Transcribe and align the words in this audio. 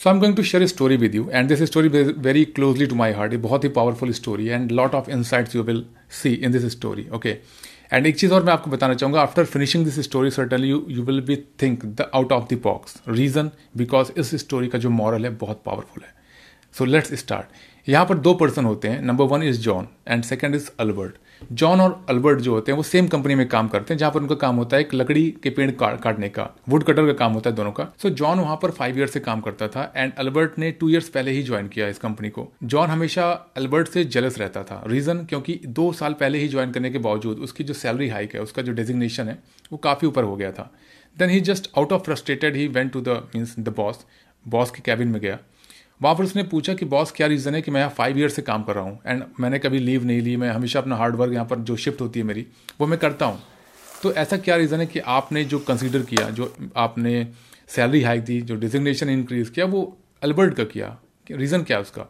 So 0.00 0.08
I 0.10 0.14
am 0.14 0.20
going 0.20 0.36
to 0.36 0.42
share 0.42 0.66
story 0.66 0.96
with 0.96 1.14
you 1.14 1.28
and 1.30 1.48
this 1.48 1.62
story 1.62 1.88
very 1.88 2.44
closely 2.44 2.86
to 2.86 2.94
my 2.94 3.12
heart 3.12 3.32
ये 3.32 3.38
बहुत 3.38 3.64
ही 3.64 3.68
powerful 3.68 4.12
story 4.12 4.46
and 4.46 4.72
lot 4.72 4.94
of 4.94 5.10
insights 5.10 5.56
you 5.56 5.62
will 5.62 5.84
see 6.22 6.32
in 6.34 6.52
this 6.52 6.64
story 6.64 7.06
okay 7.08 7.28
and 7.92 8.06
एक 8.06 8.16
चीज़ 8.16 8.32
और 8.32 8.44
मैं 8.44 8.52
आपको 8.52 8.70
बताना 8.70 8.94
चाहूँगा 8.94 9.20
after 9.20 9.44
finishing 9.44 9.84
this 9.84 9.98
story 10.00 10.30
certainly 10.30 10.68
you 10.68 10.86
you 10.88 11.02
will 11.02 11.20
be 11.20 11.36
think 11.36 11.84
the 11.84 12.10
out 12.14 12.32
of 12.32 12.54
the 12.54 12.60
box 12.62 13.00
reason 13.08 13.50
because 13.76 14.12
इस 14.18 14.34
story 14.34 14.68
का 14.68 14.78
जो 14.78 14.90
मॉरल 14.90 15.24
है, 15.24 15.30
बहुत 15.36 15.62
पावरफुल 15.66 16.02
है। 16.02 16.17
सो 16.74 16.84
लेट्स 16.84 17.14
स्टार्ट 17.14 17.88
यहाँ 17.88 18.06
पर 18.06 18.18
दो 18.18 18.34
पर्सन 18.34 18.64
होते 18.64 18.88
हैं. 18.88 19.00
Number 19.02 19.24
one 19.26 19.42
is 19.42 19.60
John 19.60 19.86
and 20.08 20.22
second 20.24 20.54
is 20.54 20.68
Albert 20.80 21.16
John 21.52 21.80
और 21.80 22.04
अल्बर्ट 22.08 22.40
जो 22.40 22.52
होते 22.54 22.72
हैं 22.72 22.76
वो 22.76 22.82
सेम 22.82 23.06
कंपनी 23.08 23.34
में 23.34 23.46
काम 23.48 23.68
करते 23.68 23.94
हैं 23.94 23.98
जहाँ 23.98 24.12
पर 24.12 24.20
उनका 24.20 24.34
काम 24.34 24.56
होता 24.56 24.76
है 24.76 24.82
एक 24.82 24.94
लकड़ी 24.94 25.30
के 25.42 25.50
पेड़ 25.50 25.70
काटने 25.72 26.28
का 26.28 26.48
वुड 26.68 26.84
कटर 26.84 27.06
का 27.06 27.12
काम 27.18 27.32
होता 27.32 27.50
है 27.50 27.56
दोनों 27.56 27.72
का. 27.72 27.84
सो 28.02 28.08
so, 28.08 28.14
जॉन 28.14 28.38
वहाँ 28.40 28.56
पर 28.62 28.70
फाइव 28.70 28.98
ईयर 28.98 29.06
से 29.06 29.20
काम 29.20 29.40
करता 29.40 29.68
था 29.68 29.92
एंड 29.96 30.12
अल्बर्ट 30.18 30.58
ने 30.58 30.70
टू 30.70 30.88
ईयर्स 30.88 31.08
पहले 31.08 31.30
ही 31.30 31.42
ज्वाइन 31.42 31.68
किया 31.68 31.88
इस 31.88 31.98
कंपनी 31.98 32.30
को. 32.30 32.48
जॉन 32.64 32.88
हमेशा 32.88 33.30
अल्बर्ट 33.56 33.88
से 33.88 34.04
जेलस 34.06 34.38
रहता 34.38 34.62
था. 34.62 34.82
रीजन 34.86 35.24
क्योंकि 35.24 35.60
दो 35.66 35.92
साल 35.92 36.12
पहले 36.14 36.38
ही 36.38 36.48
ज्वाइन 36.48 36.72
करने 36.72 36.90
के 36.90 36.98
बावजूद 37.00 37.38
उसकी 37.38 37.64
जो 37.64 37.74
सैलरी 37.74 38.08
हाइक 38.08 38.34
है 38.34 38.40
उसका 38.40 38.62
जो 38.62 38.72
डेजिग्नेशन 38.72 39.28
है 39.28 39.38
वो 39.72 39.78
काफ़ी 39.78 40.08
ऊपर 40.08 40.24
हो 40.24 40.36
गया 40.36 40.52
था. 40.52 40.70
Then 41.16 41.30
he 41.30 41.40
just 41.42 41.70
out 41.78 41.92
of 41.92 42.02
frustrated 42.02 42.56
he 42.56 42.66
went 42.68 42.92
to 42.92 43.00
the 43.00 43.22
means 43.34 43.54
the 43.58 43.74
boss 43.76 44.04
boss 44.46 44.70
के 44.70 44.82
कैबिन 44.82 45.08
में 45.08 45.20
गया. 45.20 45.38
वहाँ 46.02 46.14
पर 46.14 46.24
उसने 46.24 46.42
पूछा 46.42 46.74
कि 46.74 46.84
बॉस 46.84 47.10
क्या 47.10 47.26
रीज़न 47.26 47.54
है 47.54 47.62
कि 47.62 47.70
मैं 47.70 47.80
यहाँ 47.80 47.92
फाइव 47.92 48.18
ईयर 48.18 48.28
से 48.28 48.42
काम 48.42 48.62
कर 48.62 48.74
रहा 48.74 48.84
हूँ? 48.84 49.00
एंड 49.06 49.24
मैंने 49.40 49.58
कभी 49.58 49.78
लीव 49.78 50.04
नहीं 50.04 50.20
ली, 50.20 50.36
मैं 50.36 50.50
हमेशा 50.50 50.80
अपना 50.80 50.96
हार्ड 50.96 51.16
वर्क 51.16 51.32
यहाँ 51.32 51.46
पर 51.46 51.58
जो 51.58 51.76
शिफ्ट 51.76 52.00
होती 52.00 52.20
है 52.20 52.26
मेरी, 52.26 52.46
वो 52.80 52.86
मैं 52.86 52.98
करता 52.98 53.26
हूँ। 53.26 53.42
तो 54.02 54.12
ऐसा 54.12 54.36
क्या 54.36 54.56
रीज़न 54.56 54.80
है 54.80 54.86
कि 54.86 54.98
आपने 54.98 55.44
जो 55.44 55.58
कंसिडर 55.58 56.02
किया, 56.02 56.30
जो 56.30 56.54
आपने 56.76 57.26
सैलरी 57.68 58.02
हाइक 58.02 58.24
दी, 58.24 58.40
जो 58.40 58.56
डिजिग्नेशन 58.56 59.08
इंक्रीज़ 59.08 59.50
किया, 59.50 59.66
वो 59.66 59.98
अल्बर्ट 60.22 60.54
का 60.54 60.64
किया? 60.64 60.98
रीज़न 61.30 61.62
क्या 61.62 61.76
है 61.76 61.82
उसका? 61.82 62.06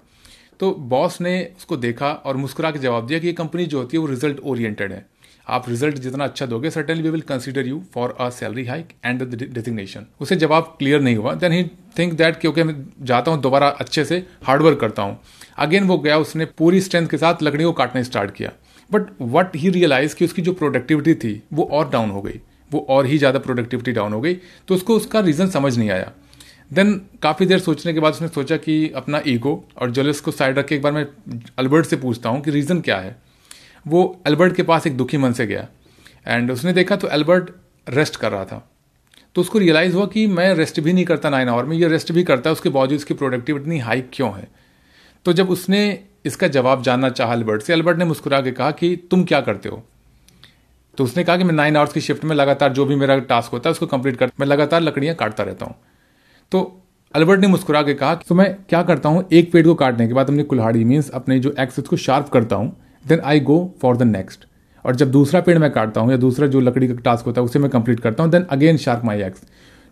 तो 0.60 0.70
बॉस 0.72 1.20
ने 1.20 1.52
उसको 1.56 1.76
देखा 1.76 2.12
और 2.12 2.36
मुस्कुरा 2.36 2.70
के 2.70 2.78
जवाब 2.78 3.06
दिया 3.06 3.18
कि 3.18 3.26
ये 3.26 3.32
कंपनी 3.32 3.66
जो 3.66 3.78
होती 3.78 3.96
है 3.96 4.00
वो 4.00 4.06
रिज़ल्ट 4.06 4.40
ओरिएंटेड 4.40 4.92
है। 4.92 5.06
आप 5.48 5.68
रिज़ल्ट 5.68 5.98
जितना 5.98 6.24
अच्छा 6.24 6.46
दोगे 6.46 6.70
certainly 6.70 7.02
we 7.02 7.10
will 7.10 7.20
consider 7.20 7.66
you 7.66 7.80
for 7.94 8.16
a 8.20 8.28
salary 8.30 8.64
hike 8.66 8.88
and 9.04 9.22
the 9.22 9.34
designation 9.34 10.06
उसे 10.20 10.36
जवाब 10.36 10.74
क्लियर 10.78 11.00
नहीं 11.00 11.16
हुआ. 11.16 11.34
देन 11.34 11.52
ही 11.52 11.62
थिंक 11.98 12.12
दैट 12.12 12.36
क्योंकि 12.40 12.62
मैं 12.62 12.74
जाता 13.02 13.30
हूँ, 13.30 13.40
दोबारा 13.40 13.68
अच्छे 13.68 14.04
से 14.04 14.24
हार्डवर्क 14.44 14.80
करता 14.80 15.02
हूँ. 15.02 15.18
अगेन 15.58 15.84
वो 15.84 15.98
गया, 15.98 16.18
उसने 16.18 16.44
पूरी 16.58 16.80
स्ट्रेंथ 16.80 17.08
के 17.08 17.18
साथ 17.18 17.42
लकड़ियों 17.42 17.72
को 17.72 17.76
काटना 17.78 18.02
स्टार्ट 18.02 18.30
किया. 18.30 18.52
बट 18.90 19.06
वट 19.22 19.56
ही 19.56 19.70
रियलाइज़ 19.70 20.14
कि 20.16 20.24
उसकी 20.24 20.42
जो 20.42 20.52
प्रोडक्टिविटी 20.52 21.14
थी, 21.14 21.42
वो 21.52 21.64
और 21.64 21.88
डाउन 21.90 22.10
हो 22.10 22.22
गई. 22.22 22.40
वो 22.70 22.86
और 22.90 23.06
ही 23.06 23.18
ज़्यादा 23.18 23.38
प्रोडक्टिविटी 23.38 23.92
डाउन 23.92 24.12
हो 24.12 24.20
गई. 24.20 24.34
तो 24.68 24.74
उसको 24.74 24.96
उसका 24.96 25.20
रीज़न 25.20 25.48
समझ 25.48 25.76
नहीं 25.78 25.90
आया. 25.90 26.12
देन 26.70 26.92
काफ़ी 27.22 27.46
देर 27.46 27.58
सोचने 27.58 27.92
के 27.92 28.00
बाद 28.00 28.12
उसने 28.12 28.28
सोचा 28.28 28.56
कि 28.56 28.90
अपना 28.96 29.22
ईगो 29.26 29.52
और 29.78 29.90
जलिस 29.90 30.20
को 30.20 30.30
साइड 30.30 30.58
रख 30.58 30.66
के 30.66 30.74
एक 30.74 30.82
बार 30.82 30.92
मैं 30.92 31.06
अल्बर्ट 31.58 31.86
से 31.86 31.96
पूछता 31.96 32.28
हूँ 32.28 32.40
कि 32.40 32.50
रीज़न 32.50 32.80
क्या 32.80 32.96
है? 32.96 33.16
वो 33.86 34.22
एल्बर्ट 34.26 34.54
के 34.54 34.62
पास 34.62 34.86
एक 34.86 34.96
दुखी 34.96 35.18
मन 35.18 35.32
से 35.32 35.46
गया। 35.46 35.66
एंड 36.26 36.50
उसने 36.50 36.72
देखा 36.72 36.96
तो 36.96 37.08
एल्बर्ट 37.08 37.50
रेस्ट 37.86 38.16
कर 38.16 38.32
रहा 38.32 38.44
था। 38.44 38.68
तो 39.34 39.40
उसको 39.40 39.58
रियलाइज़ 39.58 39.94
हुआ 39.94 40.06
कि 40.06 40.26
मैं 40.26 40.52
रेस्ट 40.54 40.80
भी 40.80 40.92
नहीं 40.92 41.04
करता 41.04 41.30
नाइन 41.30 41.48
आवर 41.48 41.64
में, 41.64 41.76
ये 41.76 41.88
रेस्ट 41.88 42.12
भी 42.12 42.22
करता 42.24 42.50
है, 42.50 42.52
उसके 42.52 42.68
बावजूद 42.68 42.98
उसकी 42.98 43.14
प्रोडक्टिविटी 43.14 43.62
इतनी 43.62 43.78
हाई 43.78 44.00
क्यों 44.12 44.32
है? 44.34 44.48
तो 45.26 45.32
जब 45.32 45.50
उसने 45.50 46.00
इसका 46.24 46.48
जवाब 46.48 46.82
जानना 46.82 47.08
चाहा 47.10 47.34
एल्बर्ट 47.34 47.62
से 47.62 47.72
एल्बर्ट 47.72 47.98
ने 47.98 48.04
मुस्कुरा 48.04 48.40
के 48.40 48.50
कहा 48.50 48.70
कि 48.70 48.94
तुम 49.10 49.24
क्या 49.24 49.40
करते 49.40 49.68
हो? 49.68 49.82
तो 50.98 51.04
उसने 51.04 51.24
कहा 51.24 51.36
कि 51.36 51.44
मैं 51.44 51.54
नाइन 51.54 51.76
आवर्स 51.76 51.92
की 51.92 52.00
शिफ्ट 52.00 52.24
में 52.24 52.34
लगातार 52.36 52.72
जो 52.72 52.84
भी 52.84 52.96
मेरा 52.96 53.18
टास्क 53.18 53.52
होता 53.52 53.68
है, 53.68 53.72
उसको 53.72 53.86
कंप्लीट 53.86 54.16
कर, 54.16 54.30
मैं 54.40 54.46
लगातार 54.46 54.80
लकड़ियाँ 54.80 55.14
काटता 55.14 55.42
रहता 55.42 55.66
हूँ। 55.66 55.74
तो 56.52 56.82
अल्बर्ट 57.14 57.40
ने 57.40 57.46
मुस्कुरा 57.46 57.82
के 57.82 57.94
कहा 57.94 58.14
तो 58.18 58.34
मैं 58.34 58.54
क्या 58.68 58.82
करता 58.82 59.08
हूँ? 59.08 59.24
एक 59.32 59.52
पेड़ 59.52 59.66
को 59.66 59.74
काटने 59.74 60.06
के 60.08 60.14
बाद 60.14 60.26
अपनी 60.26 60.42
कुल्हाड़ी 60.42 60.84
मीन्स 60.84 61.10
अपने 61.10 61.38
जो 61.40 61.54
एक्स 61.60 61.78
उसको 61.78 61.96
शार्प 61.96 62.28
करता 62.28 62.56
हूँ 62.56 62.76
then 63.04 63.20
I 63.20 63.40
go 63.40 63.58
for 63.82 63.96
the 63.96 64.02
next 64.02 64.46
और 64.84 64.96
जब 64.96 65.10
दूसरा 65.10 65.40
पेड़ 65.40 65.58
मैं 65.58 65.70
काटता 65.70 66.00
हूँ 66.00 66.10
या 66.10 66.16
दूसरा 66.16 66.46
जो 66.46 66.60
लकड़ी 66.60 66.88
का 66.88 66.94
टास्क 66.94 67.26
होता 67.26 67.40
है, 67.40 67.44
उसे 67.44 67.58
मैं 67.58 67.70
कंप्लीट 67.70 68.00
करता 68.00 68.22
हूँ 68.22 68.30
then 68.32 68.42
again 68.50 68.76
sharp 68.76 69.04
my 69.04 69.22
axe 69.22 69.42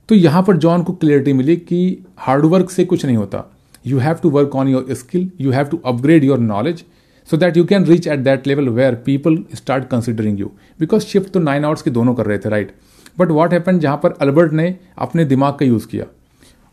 तो 0.09 0.15
यहाँ 0.15 0.43
पर 0.43 0.57
जॉन 0.57 0.83
को 0.83 0.93
क्लियरिटी 0.95 1.33
मिली 1.33 1.57
कि 1.59 2.05
हार्डवर्क 2.19 2.71
से 2.71 2.85
कुछ 2.85 3.05
नहीं 3.05 3.17
होता। 3.17 3.45
You 3.87 3.99
have 3.99 4.17
to 4.23 4.31
work 4.31 4.55
on 4.57 4.69
your 4.69 4.95
skill 4.95 5.31
you 5.41 5.51
have 5.53 5.67
to 5.67 5.81
upgrade 5.87 6.25
your 6.25 6.39
knowledge 6.41 6.85
so 7.29 7.37
that 7.37 7.57
you 7.57 7.65
can 7.65 7.85
reach 7.85 8.07
at 8.07 8.19
that 8.21 8.47
level 8.47 8.69
where 8.71 8.95
people 9.07 9.39
start 9.55 9.89
considering 9.89 10.41
you 10.41 10.51
because 10.81 11.07
shift 11.07 11.33
तो 11.33 11.41
nine 11.41 11.65
hours 11.65 11.83
के 11.83 11.91
दोनों 11.91 12.15
कर 12.15 12.27
रहे 12.27 12.39
थे 12.39 12.49
राइट 12.49 12.75
बट 13.19 13.31
वॉट 13.31 13.53
हैपन 13.53 13.79
जहाँ 13.79 13.97
पर 14.03 14.15
Albert 14.21 14.53
ने 14.53 14.75
अपने 14.99 15.25
दिमाग 15.25 15.55
का 15.55 15.67
यूज़ 15.67 15.87
किया। 15.87 16.05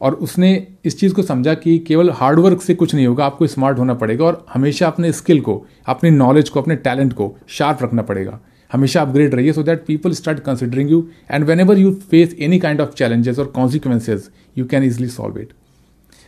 और 0.03 0.13
उसने 0.25 0.51
इस 0.85 0.99
चीज़ 0.99 1.13
को 1.13 1.23
समझा 1.23 1.53
कि 1.55 1.77
केवल 1.87 2.09
हार्डवर्क 2.11 2.61
से 2.61 2.73
कुछ 2.75 2.93
नहीं 2.95 3.05
होगा 3.07 3.25
आपको 3.25 3.47
स्मार्ट 3.47 3.79
होना 3.79 3.93
पड़ेगा 4.03 4.25
और 4.25 4.45
हमेशा 4.53 4.87
अपने 4.87 5.11
स्किल 5.11 5.41
को 5.41 5.63
अपने 5.87 6.11
नॉलेज 6.11 6.49
को 6.49 6.61
अपने 6.61 6.75
टैलेंट 6.87 7.13
को 7.13 7.35
शार्प 7.57 7.83
रखना 7.83 8.01
पड़ेगा 8.01 8.39
हमेशा 8.71 9.01
अपग्रेड 9.01 9.35
रहिए 9.35 9.53
so 9.53 9.63
that 9.63 9.85
people 9.85 10.13
start 10.13 10.39
considering 10.43 10.91
you 10.91 11.07
and 11.31 11.45
whenever 11.59 11.77
you 11.77 11.91
face 12.11 12.35
any 12.39 12.59
kind 12.59 12.81
of 12.81 12.93
challenges 12.93 13.39
और 13.39 13.51
consequences 13.55 14.29
you 14.57 14.65
can 14.65 14.83
easily 14.83 15.07
solve 15.09 15.39
it 15.41 15.53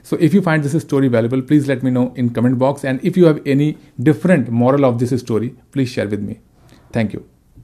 So 0.06 0.18
if 0.18 0.36
you 0.36 0.42
find 0.44 0.64
this 0.64 0.80
story 0.84 1.08
valuable, 1.08 1.42
please 1.42 1.68
let 1.68 1.82
me 1.82 1.90
know 1.90 2.14
in 2.16 2.30
comment 2.30 2.60
box. 2.60 2.86
And 2.86 3.04
if 3.04 3.18
you 3.18 3.26
have 3.26 3.42
any 3.48 3.78
different 4.00 4.52
moral 4.52 4.86
of 4.86 5.00
this 5.00 5.20
story, 5.20 5.56
please 5.72 5.90
share 5.90 6.08
with 6.08 6.22
me. 6.22 6.42
Thank 6.92 7.14
you. 7.14 7.35